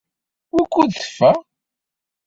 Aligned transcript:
Wukud 0.53 0.89
teffeɣ? 0.95 1.37